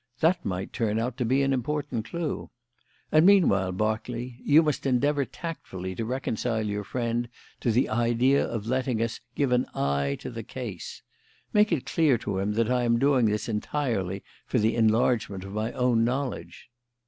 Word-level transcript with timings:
That 0.19 0.43
might 0.43 0.73
turn 0.73 0.97
out 0.97 1.15
to 1.17 1.25
be 1.25 1.43
an 1.43 1.53
important 1.53 2.05
clue. 2.05 2.49
And 3.11 3.23
meanwhile, 3.23 3.71
Berkeley, 3.71 4.39
you 4.43 4.63
must 4.63 4.87
endeavour 4.87 5.25
tactfully 5.25 5.93
to 5.93 6.03
reconcile 6.03 6.63
your 6.65 6.83
friend 6.83 7.29
to 7.59 7.69
the 7.71 7.87
idea 7.87 8.43
of 8.43 8.65
letting 8.65 8.99
us 8.99 9.19
give 9.35 9.51
an 9.51 9.67
eye 9.75 10.17
to 10.21 10.31
the 10.31 10.41
case. 10.41 11.03
Make 11.53 11.71
it 11.71 11.85
clear 11.85 12.17
to 12.17 12.39
him 12.39 12.53
that 12.53 12.71
I 12.71 12.81
am 12.81 12.97
doing 12.97 13.25
this 13.27 13.47
entirely 13.47 14.23
for 14.47 14.57
the 14.57 14.75
enlargement 14.75 15.43
of 15.43 15.53
my 15.53 15.71
own 15.73 16.03
knowledge." 16.03 16.71